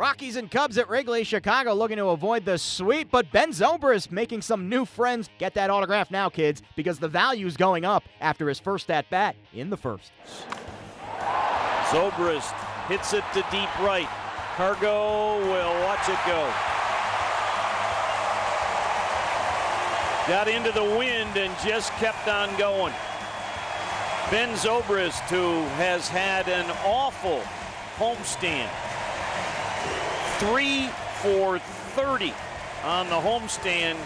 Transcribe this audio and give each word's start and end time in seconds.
Rockies 0.00 0.36
and 0.36 0.50
Cubs 0.50 0.78
at 0.78 0.88
Wrigley. 0.88 1.24
Chicago 1.24 1.74
looking 1.74 1.98
to 1.98 2.06
avoid 2.06 2.46
the 2.46 2.56
sweep, 2.56 3.10
but 3.10 3.30
Ben 3.32 3.50
Zobrist 3.50 4.10
making 4.10 4.40
some 4.40 4.66
new 4.66 4.86
friends. 4.86 5.28
Get 5.36 5.52
that 5.52 5.68
autograph 5.68 6.10
now, 6.10 6.30
kids, 6.30 6.62
because 6.74 6.98
the 6.98 7.06
value's 7.06 7.54
going 7.54 7.84
up 7.84 8.04
after 8.18 8.48
his 8.48 8.58
first 8.58 8.90
at 8.90 9.10
bat 9.10 9.36
in 9.52 9.68
the 9.68 9.76
first. 9.76 10.10
Zobrist 11.90 12.54
hits 12.88 13.12
it 13.12 13.24
to 13.34 13.44
deep 13.50 13.78
right. 13.80 14.08
Cargo 14.56 15.38
will 15.38 15.82
watch 15.84 16.08
it 16.08 16.18
go. 16.26 16.50
Got 20.26 20.48
into 20.48 20.72
the 20.72 20.96
wind 20.96 21.36
and 21.36 21.54
just 21.62 21.92
kept 21.96 22.26
on 22.26 22.48
going. 22.56 22.94
Ben 24.30 24.56
Zobrist, 24.56 25.28
who 25.28 25.60
has 25.76 26.08
had 26.08 26.48
an 26.48 26.70
awful 26.86 27.42
homestand. 27.98 28.70
Three 30.40 30.88
for 31.20 31.58
30 31.58 32.32
on 32.82 33.10
the 33.10 33.16
homestand. 33.16 33.98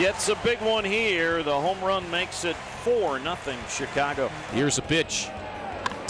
Gets 0.00 0.28
a 0.28 0.34
big 0.42 0.60
one 0.60 0.84
here. 0.84 1.44
The 1.44 1.54
home 1.54 1.80
run 1.80 2.10
makes 2.10 2.44
it 2.44 2.56
4 2.56 3.20
nothing 3.20 3.56
Chicago. 3.68 4.28
Here's 4.52 4.78
a 4.78 4.82
pitch. 4.82 5.28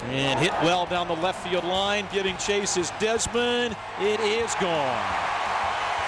And 0.05 0.39
hit 0.39 0.51
well 0.63 0.87
down 0.87 1.07
the 1.07 1.15
left 1.15 1.47
field 1.47 1.63
line. 1.63 2.07
Getting 2.11 2.35
chase 2.37 2.75
is 2.75 2.91
Desmond. 2.99 3.77
It 4.01 4.19
is 4.19 4.55
gone. 4.55 5.05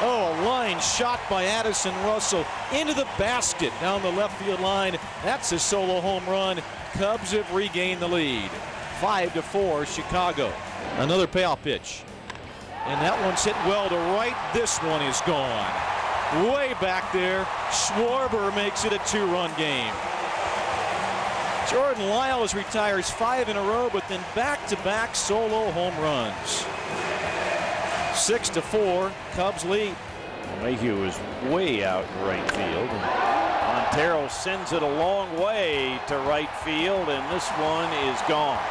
Oh, 0.01 0.35
a 0.35 0.41
line 0.43 0.79
shot 0.79 1.20
by 1.29 1.43
Addison 1.45 1.93
Russell 2.05 2.43
into 2.73 2.95
the 2.95 3.07
basket 3.20 3.71
down 3.81 4.01
the 4.01 4.12
left 4.13 4.41
field 4.41 4.62
line. 4.62 4.98
That's 5.23 5.51
a 5.51 5.59
solo 5.59 6.01
home 6.01 6.26
run. 6.26 6.59
Cubs 6.93 7.34
have 7.34 7.53
regained 7.53 8.01
the 8.01 8.07
lead. 8.07 8.49
Five 8.99 9.35
to 9.35 9.43
four, 9.43 9.85
Chicago. 9.85 10.51
Another 10.98 11.27
payoff 11.27 11.62
pitch. 11.62 12.01
And 12.88 13.02
that 13.02 13.20
one's 13.26 13.44
hit 13.44 13.55
well 13.66 13.90
to 13.90 13.98
right. 14.16 14.36
This 14.54 14.77
one 14.80 15.02
is 15.02 15.20
gone. 15.21 15.71
Way 16.52 16.74
back 16.80 17.12
there, 17.12 17.44
Schwarber 17.70 18.54
makes 18.55 18.85
it 18.85 18.94
a 18.94 18.99
two-run 18.99 19.52
game. 19.57 19.94
Jordan 21.70 22.07
Lyles 22.07 22.55
retires 22.55 23.10
five 23.10 23.49
in 23.49 23.57
a 23.57 23.62
row, 23.62 23.90
but 23.91 24.07
then 24.07 24.24
back-to-back 24.35 25.16
solo 25.16 25.70
home 25.71 25.98
runs. 25.99 26.66
Six 28.18 28.48
to 28.49 28.62
four, 28.62 29.12
Cubs 29.34 29.66
lead. 29.66 29.94
Mayhew 30.62 31.04
is 31.04 31.20
way 31.51 31.84
out 31.84 32.05
in 32.05 32.26
right 32.26 32.51
field. 32.51 32.90
Montero 33.68 34.27
sends 34.29 34.72
it 34.72 34.82
a 34.82 34.88
long 34.88 35.38
way 35.38 35.99
to 36.07 36.18
right 36.20 36.49
field, 36.63 37.10
and 37.10 37.35
this 37.35 37.48
one 37.49 37.91
is 38.10 38.20
gone. 38.29 38.63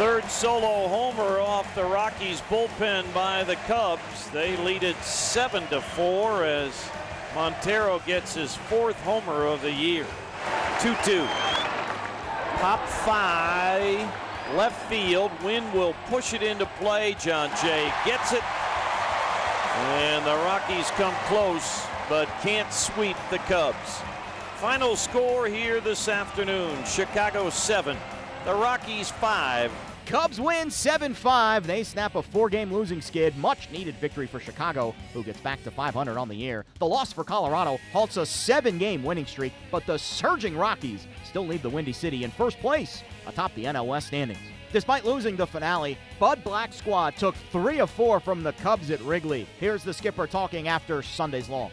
Third 0.00 0.24
solo 0.30 0.88
homer 0.88 1.40
off 1.40 1.74
the 1.74 1.84
Rockies 1.84 2.40
bullpen 2.48 3.12
by 3.12 3.44
the 3.44 3.56
Cubs. 3.66 4.30
They 4.30 4.56
lead 4.64 4.82
it 4.82 4.96
seven 5.02 5.66
to 5.66 5.82
four 5.82 6.42
as 6.42 6.72
Montero 7.34 8.00
gets 8.06 8.34
his 8.34 8.56
fourth 8.56 8.98
homer 9.02 9.44
of 9.44 9.60
the 9.60 9.70
year. 9.70 10.06
2-2. 10.78 11.26
Pop 12.62 12.88
five, 12.88 14.10
left 14.56 14.88
field. 14.88 15.32
Wynn 15.44 15.70
will 15.74 15.94
push 16.06 16.32
it 16.32 16.42
into 16.42 16.64
play. 16.78 17.14
Jon 17.20 17.50
Jay 17.60 17.92
gets 18.06 18.32
it. 18.32 18.42
And 19.76 20.24
the 20.24 20.34
Rockies 20.46 20.90
come 20.92 21.14
close, 21.26 21.84
but 22.08 22.26
can't 22.40 22.72
sweep 22.72 23.18
the 23.28 23.38
Cubs. 23.40 24.00
Final 24.56 24.96
score 24.96 25.46
here 25.46 25.78
this 25.78 26.08
afternoon 26.08 26.82
Chicago 26.86 27.50
7, 27.50 27.98
the 28.44 28.54
Rockies 28.54 29.10
5. 29.10 29.70
Cubs 30.06 30.40
win 30.40 30.70
7 30.70 31.14
5. 31.14 31.66
They 31.66 31.84
snap 31.84 32.14
a 32.16 32.22
four 32.22 32.48
game 32.48 32.72
losing 32.72 33.00
skid. 33.00 33.36
Much 33.36 33.70
needed 33.70 33.94
victory 33.96 34.26
for 34.26 34.40
Chicago, 34.40 34.94
who 35.12 35.22
gets 35.22 35.40
back 35.40 35.62
to 35.64 35.70
500 35.70 36.18
on 36.18 36.28
the 36.28 36.34
year. 36.34 36.64
The 36.78 36.86
loss 36.86 37.12
for 37.12 37.22
Colorado 37.22 37.78
halts 37.92 38.16
a 38.16 38.26
seven 38.26 38.78
game 38.78 39.04
winning 39.04 39.26
streak, 39.26 39.52
but 39.70 39.86
the 39.86 39.98
surging 39.98 40.56
Rockies 40.56 41.06
still 41.24 41.46
lead 41.46 41.62
the 41.62 41.70
Windy 41.70 41.92
City 41.92 42.24
in 42.24 42.30
first 42.30 42.58
place 42.58 43.04
atop 43.26 43.54
the 43.54 43.64
NL 43.64 43.86
West 43.86 44.08
standings. 44.08 44.40
Despite 44.72 45.04
losing 45.04 45.36
the 45.36 45.46
finale, 45.46 45.98
Bud 46.18 46.42
Black 46.42 46.72
squad 46.72 47.16
took 47.16 47.34
three 47.52 47.80
of 47.80 47.90
four 47.90 48.20
from 48.20 48.42
the 48.42 48.52
Cubs 48.54 48.90
at 48.90 49.00
Wrigley. 49.02 49.46
Here's 49.58 49.84
the 49.84 49.92
skipper 49.92 50.26
talking 50.26 50.68
after 50.68 51.02
Sunday's 51.02 51.48
loss. 51.48 51.72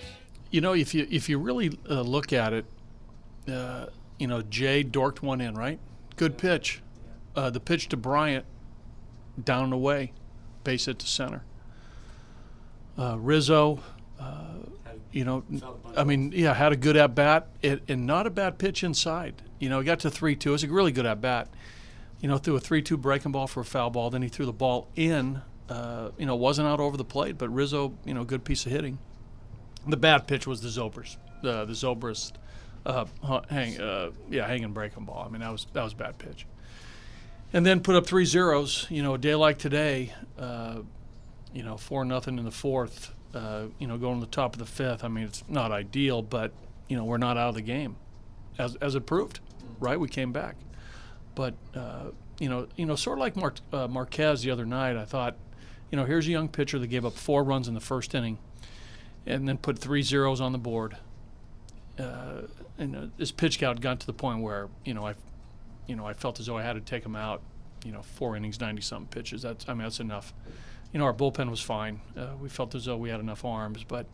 You 0.51 0.61
know, 0.61 0.73
if 0.73 0.93
you 0.93 1.07
if 1.09 1.29
you 1.29 1.39
really 1.39 1.77
uh, 1.89 2.01
look 2.01 2.33
at 2.33 2.53
it, 2.53 2.65
uh, 3.47 3.87
you 4.19 4.27
know, 4.27 4.41
Jay 4.43 4.83
dorked 4.83 5.21
one 5.21 5.41
in, 5.41 5.55
right? 5.55 5.79
Good 6.17 6.37
pitch. 6.37 6.81
Uh, 7.35 7.49
the 7.49 7.59
pitch 7.59 7.87
to 7.89 7.97
Bryant, 7.97 8.45
down 9.41 9.65
and 9.65 9.73
away, 9.73 10.11
base 10.63 10.85
hit 10.85 10.99
to 10.99 11.07
center. 11.07 11.43
Uh, 12.97 13.17
Rizzo, 13.19 13.79
uh, 14.19 14.55
you 15.11 15.23
know, 15.23 15.43
I 15.95 16.03
mean, 16.03 16.31
yeah, 16.31 16.53
had 16.53 16.71
a 16.71 16.75
good 16.75 16.97
at 16.97 17.15
bat 17.15 17.47
and 17.63 18.07
not 18.07 18.27
a 18.27 18.31
bad 18.31 18.57
pitch 18.57 18.83
inside. 18.83 19.41
You 19.59 19.69
know, 19.69 19.79
he 19.79 19.85
got 19.85 19.99
to 20.01 20.09
three 20.09 20.35
two. 20.35 20.49
It 20.49 20.53
was 20.53 20.63
a 20.63 20.67
really 20.67 20.91
good 20.91 21.05
at 21.05 21.21
bat. 21.21 21.47
You 22.19 22.27
know, 22.27 22.37
threw 22.37 22.55
a 22.55 22.59
three 22.59 22.81
two 22.81 22.97
breaking 22.97 23.31
ball 23.31 23.47
for 23.47 23.61
a 23.61 23.65
foul 23.65 23.91
ball. 23.91 24.09
Then 24.09 24.23
he 24.23 24.29
threw 24.29 24.45
the 24.45 24.53
ball 24.53 24.89
in. 24.95 25.41
Uh, 25.69 26.09
you 26.17 26.25
know, 26.25 26.35
wasn't 26.35 26.67
out 26.67 26.79
over 26.79 26.97
the 26.97 27.05
plate, 27.05 27.37
but 27.37 27.49
Rizzo, 27.49 27.93
you 28.05 28.13
know, 28.13 28.23
good 28.23 28.43
piece 28.43 28.65
of 28.65 28.71
hitting. 28.71 28.97
The 29.85 29.97
bad 29.97 30.27
pitch 30.27 30.47
was 30.47 30.61
the 30.61 30.69
Zobrist, 30.69 31.17
uh, 31.43 31.65
the 31.65 31.73
Zobrist, 31.73 32.33
uh, 32.85 33.05
hang, 33.49 33.79
uh, 33.79 34.11
yeah, 34.29 34.47
hanging 34.47 34.73
breaking 34.73 35.05
ball. 35.05 35.23
I 35.25 35.31
mean, 35.31 35.41
that 35.41 35.51
was 35.51 35.67
that 35.73 35.83
was 35.83 35.93
bad 35.93 36.17
pitch. 36.17 36.45
And 37.53 37.65
then 37.65 37.79
put 37.79 37.95
up 37.95 38.05
three 38.05 38.25
zeros. 38.25 38.87
You 38.89 39.03
know, 39.03 39.13
a 39.13 39.17
day 39.17 39.35
like 39.35 39.57
today, 39.57 40.13
uh, 40.37 40.79
you 41.53 41.63
know, 41.63 41.77
four 41.77 42.05
nothing 42.05 42.37
in 42.37 42.45
the 42.45 42.51
fourth. 42.51 43.13
Uh, 43.33 43.65
you 43.77 43.87
know, 43.87 43.97
going 43.97 44.19
to 44.19 44.25
the 44.25 44.31
top 44.31 44.53
of 44.53 44.59
the 44.59 44.65
fifth. 44.65 45.03
I 45.03 45.09
mean, 45.09 45.25
it's 45.25 45.43
not 45.47 45.71
ideal, 45.71 46.21
but 46.21 46.51
you 46.87 46.97
know, 46.97 47.03
we're 47.03 47.17
not 47.17 47.37
out 47.37 47.49
of 47.49 47.55
the 47.55 47.61
game, 47.61 47.95
as 48.57 48.75
as 48.77 48.95
it 48.95 49.05
proved. 49.05 49.39
Right, 49.79 49.99
we 49.99 50.07
came 50.07 50.31
back, 50.31 50.55
but 51.35 51.53
uh, 51.75 52.05
you 52.39 52.49
know, 52.49 52.67
you 52.75 52.85
know, 52.85 52.95
sort 52.95 53.17
of 53.17 53.19
like 53.19 53.35
Mar- 53.35 53.53
uh, 53.71 53.87
Marquez 53.87 54.41
the 54.41 54.51
other 54.51 54.65
night. 54.65 54.95
I 54.95 55.05
thought, 55.05 55.35
you 55.91 55.97
know, 55.97 56.05
here's 56.05 56.27
a 56.27 56.31
young 56.31 56.47
pitcher 56.47 56.79
that 56.79 56.87
gave 56.87 57.05
up 57.05 57.13
four 57.13 57.43
runs 57.43 57.67
in 57.67 57.73
the 57.73 57.79
first 57.79 58.15
inning, 58.15 58.39
and 59.25 59.47
then 59.47 59.57
put 59.57 59.77
three 59.77 60.01
zeros 60.01 60.41
on 60.41 60.51
the 60.51 60.57
board. 60.57 60.97
Uh, 61.99 62.41
and 62.77 62.95
uh, 62.95 63.05
this 63.17 63.31
pitch 63.31 63.59
count 63.59 63.81
got 63.81 63.99
to 63.99 64.05
the 64.05 64.13
point 64.13 64.41
where 64.41 64.69
you 64.85 64.93
know 64.93 65.05
I, 65.05 65.15
you 65.87 65.95
know, 65.95 66.05
I 66.05 66.13
felt 66.13 66.39
as 66.39 66.45
though 66.45 66.57
I 66.57 66.63
had 66.63 66.73
to 66.73 66.81
take 66.81 67.05
him 67.05 67.15
out. 67.15 67.41
You 67.85 67.91
know, 67.91 68.01
four 68.01 68.35
innings, 68.35 68.59
ninety 68.59 68.81
something 68.81 69.07
pitches. 69.07 69.41
That's 69.41 69.67
I 69.67 69.73
mean 69.73 69.83
that's 69.83 69.99
enough. 69.99 70.33
You 70.93 70.99
know, 70.99 71.05
our 71.05 71.13
bullpen 71.13 71.49
was 71.49 71.61
fine. 71.61 72.01
Uh, 72.15 72.29
we 72.41 72.49
felt 72.49 72.73
as 72.75 72.85
though 72.85 72.97
we 72.97 73.09
had 73.09 73.19
enough 73.19 73.45
arms, 73.45 73.83
but 73.83 74.07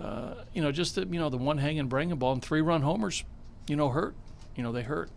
uh, 0.00 0.34
you 0.52 0.62
know, 0.62 0.70
just 0.70 0.94
the, 0.94 1.06
you 1.06 1.18
know 1.18 1.28
the 1.28 1.36
one 1.36 1.58
hanging 1.58 1.88
breaking 1.88 2.14
ball 2.16 2.32
and 2.32 2.42
three 2.42 2.60
run 2.60 2.82
homers, 2.82 3.24
you 3.66 3.76
know, 3.76 3.88
hurt. 3.88 4.14
You 4.56 4.62
know, 4.62 4.72
they 4.72 4.82
hurt. 4.82 5.10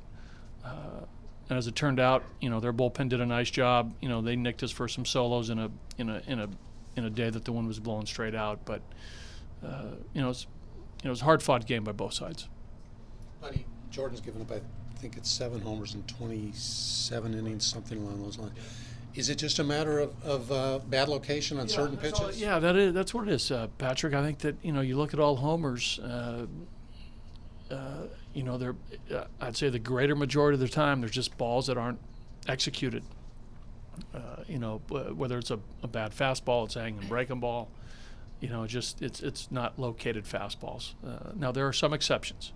Uh, 0.63 1.05
and 1.49 1.57
as 1.57 1.67
it 1.67 1.75
turned 1.75 1.99
out, 1.99 2.23
you 2.39 2.49
know, 2.49 2.59
their 2.59 2.71
bullpen 2.71 3.09
did 3.09 3.19
a 3.19 3.25
nice 3.25 3.49
job. 3.49 3.93
You 4.01 4.09
know, 4.09 4.21
they 4.21 4.35
nicked 4.35 4.63
us 4.63 4.71
for 4.71 4.87
some 4.87 5.05
solos 5.05 5.49
in 5.49 5.59
a 5.59 5.69
in 5.97 6.09
a 6.09 6.21
in 6.25 6.39
a 6.39 6.49
in 6.95 7.05
a 7.05 7.09
day 7.09 7.29
that 7.29 7.45
the 7.45 7.51
wind 7.51 7.67
was 7.67 7.79
blowing 7.79 8.05
straight 8.05 8.35
out. 8.35 8.63
But 8.65 8.81
uh, 9.65 9.95
you 10.13 10.21
know, 10.21 10.29
it's 10.29 10.47
it 11.03 11.09
was 11.09 11.21
a 11.21 11.25
hard 11.25 11.41
fought 11.43 11.65
game 11.65 11.83
by 11.83 11.91
both 11.91 12.13
sides. 12.13 12.47
Buddy, 13.41 13.65
Jordan's 13.89 14.21
given 14.21 14.41
up, 14.41 14.51
I 14.51 14.61
think 14.99 15.17
it's 15.17 15.29
seven 15.29 15.61
homers 15.61 15.95
in 15.95 16.03
27 16.03 17.33
innings, 17.33 17.65
something 17.65 17.97
along 17.97 18.21
those 18.23 18.37
lines. 18.37 18.53
Is 19.15 19.29
it 19.29 19.35
just 19.35 19.59
a 19.59 19.63
matter 19.63 19.99
of, 19.99 20.13
of 20.23 20.51
uh, 20.51 20.79
bad 20.89 21.09
location 21.09 21.59
on 21.59 21.67
certain 21.67 21.97
That's 22.01 22.13
all- 22.19 22.27
pitches? 22.27 22.41
yeah, 22.41 22.59
that 22.59 22.75
is 22.77 22.93
that's 22.93 23.13
what 23.13 23.27
it 23.27 23.33
is, 23.33 23.51
uh, 23.51 23.67
Patrick. 23.77 24.13
I 24.13 24.23
think 24.23 24.39
that 24.39 24.55
you 24.61 24.71
know 24.71 24.79
you 24.81 24.95
look 24.97 25.13
at 25.13 25.19
all 25.19 25.35
homers. 25.35 25.99
Uh, 25.99 26.45
uh, 27.69 28.03
you 28.33 28.43
know, 28.43 28.57
they're 28.57 28.75
uh, 29.13 29.25
I'd 29.41 29.57
say 29.57 29.69
the 29.69 29.79
greater 29.79 30.15
majority 30.15 30.55
of 30.55 30.59
the 30.61 30.69
time 30.69 31.01
there's 31.01 31.11
just 31.11 31.37
balls 31.37 31.67
that 31.67 31.77
aren't 31.77 31.99
executed. 32.47 33.03
Uh, 34.15 34.19
you 34.47 34.59
know, 34.59 34.77
whether 34.87 35.37
it's 35.37 35.51
a, 35.51 35.59
a 35.83 35.87
bad 35.87 36.11
fastball, 36.11 36.65
it's 36.65 36.77
a 36.77 36.81
hanging 36.81 37.05
breaking 37.09 37.41
ball. 37.41 37.67
You 38.41 38.49
know, 38.49 38.67
just 38.67 39.01
it's 39.01 39.21
it's 39.21 39.49
not 39.51 39.79
located 39.79 40.25
fastballs. 40.25 40.95
Uh, 41.05 41.31
now 41.35 41.51
there 41.51 41.67
are 41.67 41.73
some 41.73 41.93
exceptions. 41.93 42.51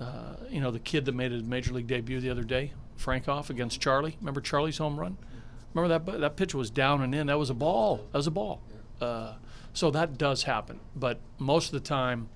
Uh, 0.00 0.36
you 0.48 0.60
know, 0.60 0.70
the 0.70 0.80
kid 0.80 1.04
that 1.04 1.14
made 1.14 1.30
his 1.30 1.44
major 1.44 1.74
league 1.74 1.86
debut 1.86 2.20
the 2.20 2.30
other 2.30 2.42
day, 2.42 2.72
Frankoff 2.98 3.50
against 3.50 3.80
Charlie. 3.80 4.16
Remember 4.20 4.40
Charlie's 4.40 4.78
home 4.78 4.98
run? 4.98 5.18
Remember 5.74 5.98
that 5.98 6.20
that 6.20 6.36
pitch 6.36 6.54
was 6.54 6.70
down 6.70 7.02
and 7.02 7.14
in. 7.14 7.26
That 7.26 7.38
was 7.38 7.50
a 7.50 7.54
ball. 7.54 7.98
That 8.12 8.18
was 8.18 8.26
a 8.26 8.30
ball. 8.32 8.62
Uh, 9.00 9.34
so 9.72 9.90
that 9.90 10.18
does 10.18 10.44
happen, 10.44 10.80
but 10.96 11.20
most 11.38 11.66
of 11.66 11.72
the 11.72 11.86
time, 11.86 12.28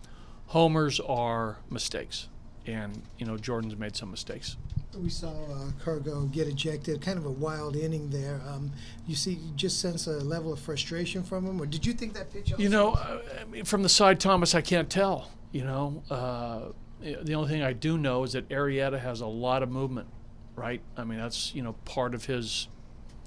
homers 0.47 1.01
are 1.01 1.59
mistakes, 1.69 2.29
and 2.67 3.03
you 3.19 3.27
know 3.27 3.37
Jordan's 3.37 3.77
made 3.77 3.97
some 3.97 4.11
mistakes. 4.11 4.57
We 4.97 5.11
saw 5.11 5.29
uh, 5.31 5.71
Cargo 5.83 6.23
get 6.27 6.47
ejected, 6.49 7.01
kind 7.01 7.19
of 7.19 7.27
a 7.27 7.31
wild 7.31 7.77
inning 7.77 8.11
there. 8.11 8.41
Um, 8.49 8.71
you 9.07 9.15
see, 9.17 9.33
you 9.33 9.53
just 9.57 9.81
sense 9.81 10.07
a 10.07 10.13
level 10.13 10.53
of 10.53 10.61
frustration 10.61 11.23
from 11.23 11.47
him, 11.47 11.61
or 11.61 11.67
did 11.67 11.85
you 11.85 11.93
think 11.93 12.15
that 12.15 12.33
pitch? 12.33 12.53
You 12.57 12.69
know, 12.69 12.93
uh, 12.93 13.21
I 13.41 13.45
mean, 13.45 13.65
from 13.65 13.83
the 13.83 13.89
side, 13.89 14.21
Thomas, 14.21 14.55
I 14.55 14.61
can't 14.61 14.89
tell. 14.91 15.31
You 15.53 15.65
know, 15.65 16.03
uh, 16.11 16.61
the 17.01 17.35
only 17.35 17.49
thing 17.49 17.63
I 17.63 17.73
do 17.73 17.99
know 17.99 18.25
is 18.25 18.33
that 18.33 18.49
Arrieta 18.49 19.01
has 19.01 19.21
a 19.21 19.27
lot 19.27 19.63
of 19.63 19.71
movement. 19.71 20.09
right? 20.57 20.81
I 20.97 21.05
mean, 21.05 21.19
that's 21.19 21.55
you 21.55 21.63
know 21.63 21.75
part 21.85 22.15
of 22.15 22.27
his 22.27 22.69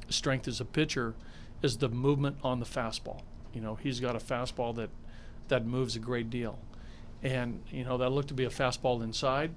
strength 0.10 0.48
as 0.48 0.62
a 0.62 0.66
pitcher 0.66 1.16
is 1.62 1.78
the 1.78 1.90
movement 1.90 2.38
on 2.44 2.60
the 2.60 2.66
fastball. 2.66 3.22
You 3.54 3.62
know, 3.62 3.76
he's 3.76 4.00
got 4.00 4.16
a 4.16 4.20
fastball 4.20 4.76
that 4.76 4.90
that 5.48 5.66
moves 5.66 5.96
a 5.96 6.00
great 6.00 6.30
deal, 6.30 6.60
and 7.24 7.64
you 7.72 7.84
know 7.84 7.98
that 7.98 8.10
looked 8.10 8.30
to 8.30 8.34
be 8.34 8.46
a 8.46 8.50
fastball 8.50 9.04
inside. 9.04 9.52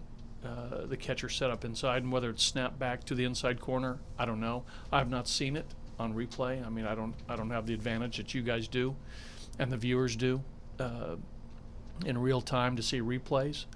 Uh, 0.44 0.86
the 0.86 0.96
catcher 0.96 1.28
set 1.28 1.50
up 1.50 1.66
inside, 1.66 2.02
and 2.02 2.10
whether 2.10 2.30
it's 2.30 2.42
snapped 2.42 2.78
back 2.78 3.04
to 3.04 3.14
the 3.14 3.24
inside 3.24 3.60
corner, 3.60 3.98
I 4.18 4.24
don't 4.24 4.40
know. 4.40 4.64
I 4.90 4.96
have 4.98 5.10
not 5.10 5.28
seen 5.28 5.54
it 5.54 5.66
on 5.98 6.14
replay. 6.14 6.64
I 6.64 6.70
mean, 6.70 6.86
I 6.86 6.94
don't 6.94 7.14
I 7.28 7.36
don't 7.36 7.50
have 7.50 7.66
the 7.66 7.74
advantage 7.74 8.16
that 8.16 8.32
you 8.32 8.40
guys 8.40 8.66
do, 8.66 8.96
and 9.58 9.70
the 9.70 9.76
viewers 9.76 10.16
do, 10.16 10.42
uh, 10.78 11.16
in 12.06 12.16
real 12.16 12.40
time 12.40 12.74
to 12.76 12.82
see 12.82 13.00
replays. 13.00 13.66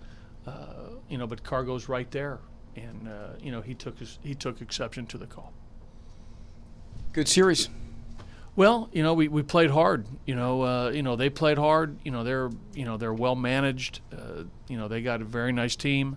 Uh, 0.46 0.90
you 1.08 1.19
know, 1.19 1.26
but 1.26 1.43
Cargo's 1.43 1.88
right 1.88 2.11
there, 2.11 2.38
and 2.76 3.08
uh, 3.08 3.37
you 3.40 3.52
know 3.52 3.60
he 3.60 3.75
took 3.75 3.99
his, 3.99 4.19
he 4.22 4.34
took 4.34 4.62
exception 4.62 5.06
to 5.06 5.19
the 5.19 5.26
call. 5.26 5.52
Good 7.12 7.28
series. 7.28 7.69
Well, 8.56 8.89
you 8.93 9.03
know, 9.03 9.15
we, 9.15 9.27
we 9.27 9.43
played 9.43 9.71
hard. 9.71 10.06
You 10.27 10.37
know, 10.37 10.62
uh, 10.62 10.91
you 10.91 11.03
know 11.03 11.17
they 11.17 11.29
played 11.29 11.59
hard. 11.59 11.99
You 12.05 12.12
know, 12.12 12.23
they're 12.23 12.51
you 12.73 12.85
know 12.85 12.97
they're 12.97 13.15
well 13.15 13.35
managed. 13.35 14.01
Uh, 14.12 14.45
you 14.69 14.77
know, 14.79 14.87
they 14.87 15.03
got 15.03 15.21
a 15.21 15.25
very 15.25 15.53
nice 15.53 15.75
team, 15.75 16.17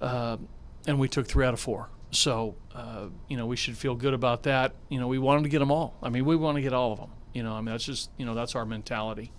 uh, 0.00 0.38
and 0.86 0.98
we 0.98 1.08
took 1.08 1.26
three 1.26 1.46
out 1.46 1.54
of 1.54 1.60
four. 1.60 1.88
So, 2.10 2.56
uh, 2.74 3.06
you 3.28 3.36
know, 3.36 3.46
we 3.46 3.56
should 3.56 3.76
feel 3.76 3.94
good 3.94 4.14
about 4.14 4.44
that. 4.44 4.74
You 4.88 4.98
know, 4.98 5.06
we 5.06 5.18
wanted 5.18 5.44
to 5.44 5.48
get 5.48 5.58
them 5.60 5.70
all. 5.70 5.96
I 6.02 6.08
mean, 6.08 6.24
we 6.24 6.34
want 6.34 6.56
to 6.56 6.62
get 6.62 6.72
all 6.72 6.92
of 6.92 6.98
them. 6.98 7.10
You 7.32 7.42
know, 7.42 7.52
I 7.52 7.58
mean, 7.58 7.66
that's 7.66 7.84
just 7.84 8.10
you 8.16 8.26
know 8.26 8.34
that's 8.34 8.56
our 8.56 8.64
mentality. 8.64 9.32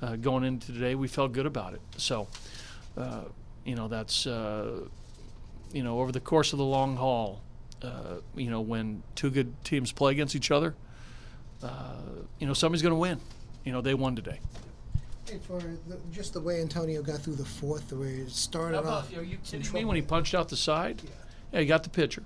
Uh, 0.00 0.16
going 0.16 0.42
into 0.42 0.72
today, 0.72 0.96
we 0.96 1.06
felt 1.06 1.32
good 1.32 1.46
about 1.46 1.74
it. 1.74 1.80
So, 1.96 2.26
uh, 2.96 3.22
you 3.64 3.76
know, 3.76 3.86
that's 3.86 4.26
you 4.26 5.82
know 5.84 6.00
over 6.00 6.10
the 6.10 6.20
course 6.20 6.52
of 6.52 6.58
the 6.58 6.64
long 6.64 6.96
haul. 6.96 7.40
you 8.34 8.50
know, 8.50 8.60
when 8.60 9.04
two 9.14 9.30
good 9.30 9.62
teams 9.64 9.92
play 9.92 10.10
against 10.10 10.34
each 10.34 10.50
other 10.50 10.74
uh, 11.62 11.96
you 12.38 12.46
know, 12.46 12.54
somebody's 12.54 12.82
going 12.82 12.92
to 12.92 12.98
win. 12.98 13.20
You 13.64 13.72
know, 13.72 13.80
they 13.80 13.94
won 13.94 14.16
today. 14.16 14.40
Hey, 15.28 15.38
for 15.46 15.60
the, 15.60 15.98
just 16.10 16.32
the 16.32 16.40
way 16.40 16.60
Antonio 16.60 17.02
got 17.02 17.20
through 17.20 17.36
the 17.36 17.44
fourth, 17.44 17.88
the 17.88 17.96
way 17.96 18.14
it 18.14 18.30
started 18.30 18.82
How 18.82 18.90
off. 18.90 19.08
about, 19.08 19.20
are 19.20 19.24
you 19.24 19.38
kidding 19.44 19.72
me 19.72 19.84
when 19.84 19.96
he 19.96 20.02
punched 20.02 20.34
out 20.34 20.48
the 20.48 20.56
side? 20.56 21.00
Yeah. 21.52 21.60
he 21.60 21.66
got 21.66 21.84
the 21.84 21.90
pitcher. 21.90 22.24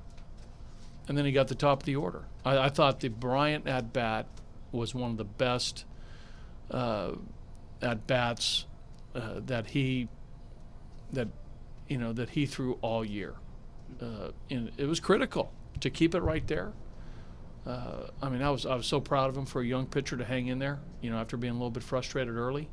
And 1.08 1.16
then 1.16 1.24
he 1.24 1.32
got 1.32 1.48
the 1.48 1.54
top 1.54 1.80
of 1.82 1.86
the 1.86 1.96
order. 1.96 2.24
I, 2.44 2.58
I 2.58 2.68
thought 2.68 3.00
the 3.00 3.08
Bryant 3.08 3.68
at 3.68 3.92
bat 3.92 4.26
was 4.72 4.94
one 4.94 5.12
of 5.12 5.16
the 5.18 5.24
best 5.24 5.84
uh, 6.70 7.12
at 7.82 8.06
bats 8.06 8.66
uh, 9.14 9.40
that 9.46 9.68
he 9.68 10.08
that 11.12 11.28
you 11.88 11.98
know 11.98 12.12
that 12.12 12.30
he 12.30 12.46
threw 12.46 12.74
all 12.82 13.04
year. 13.04 13.34
Uh, 14.00 14.30
and 14.50 14.72
it 14.76 14.86
was 14.86 14.98
critical 14.98 15.52
to 15.80 15.90
keep 15.90 16.14
it 16.14 16.20
right 16.20 16.46
there. 16.48 16.72
Uh, 17.66 18.08
I 18.22 18.28
mean, 18.28 18.42
I 18.42 18.50
was 18.50 18.64
I 18.64 18.76
was 18.76 18.86
so 18.86 19.00
proud 19.00 19.28
of 19.28 19.36
him 19.36 19.44
for 19.44 19.60
a 19.60 19.66
young 19.66 19.86
pitcher 19.86 20.16
to 20.16 20.24
hang 20.24 20.46
in 20.46 20.58
there. 20.58 20.78
You 21.00 21.10
know, 21.10 21.18
after 21.18 21.36
being 21.36 21.52
a 21.52 21.56
little 21.56 21.70
bit 21.70 21.82
frustrated 21.82 22.36
early, 22.36 22.68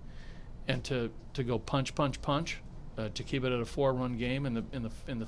and 0.68 0.84
to 0.86 1.10
to 1.34 1.44
go 1.44 1.58
punch, 1.58 1.96
punch, 1.96 2.22
punch, 2.22 2.60
uh, 2.98 3.10
to 3.14 3.24
keep 3.24 3.44
it 3.44 3.52
at 3.52 3.60
a 3.60 3.66
four-run 3.66 4.18
game 4.18 4.46
in 4.46 4.54
the 4.54 4.64
in 4.72 4.84
the 4.84 4.92
in 5.08 5.20
the 5.20 5.28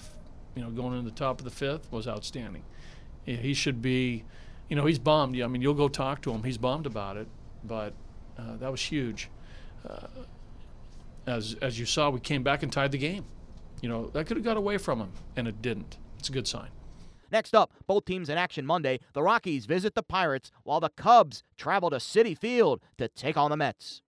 you 0.55 0.61
know 0.61 0.69
going 0.69 0.97
into 0.97 1.09
the 1.09 1.15
top 1.15 1.39
of 1.39 1.45
the 1.45 1.51
fifth 1.51 1.91
was 1.91 2.07
outstanding. 2.07 2.63
He 3.25 3.55
should 3.55 3.81
be, 3.81 4.23
you 4.69 4.75
know, 4.75 4.85
he's 4.85 4.99
bummed. 4.99 5.41
I 5.41 5.47
mean, 5.47 5.63
you'll 5.63 5.73
go 5.73 5.87
talk 5.87 6.21
to 6.23 6.31
him. 6.31 6.43
He's 6.43 6.59
bummed 6.59 6.85
about 6.85 7.17
it, 7.17 7.27
but 7.63 7.93
uh, 8.37 8.57
that 8.57 8.69
was 8.69 8.81
huge. 8.81 9.29
Uh, 9.87 10.05
as 11.25 11.55
as 11.59 11.79
you 11.79 11.87
saw, 11.87 12.11
we 12.11 12.19
came 12.19 12.43
back 12.43 12.61
and 12.61 12.71
tied 12.71 12.91
the 12.91 12.99
game. 12.99 13.25
You 13.81 13.89
know, 13.89 14.09
that 14.13 14.27
could 14.27 14.37
have 14.37 14.43
got 14.43 14.57
away 14.57 14.77
from 14.77 14.99
him, 14.99 15.11
and 15.35 15.47
it 15.47 15.61
didn't. 15.63 15.97
It's 16.19 16.29
a 16.29 16.31
good 16.31 16.47
sign. 16.47 16.69
Next 17.35 17.53
up, 17.53 17.73
both 17.85 18.05
teams 18.05 18.29
in 18.29 18.37
action 18.37 18.65
Monday. 18.65 19.01
The 19.11 19.21
Rockies 19.21 19.65
visit 19.65 19.93
the 19.93 20.01
Pirates 20.01 20.53
while 20.63 20.79
the 20.79 20.87
Cubs 20.87 21.43
travel 21.57 21.89
to 21.89 21.97
Citi 21.97 22.37
Field 22.37 22.79
to 22.97 23.09
take 23.09 23.35
on 23.35 23.51
the 23.51 23.57
Mets. 23.57 24.01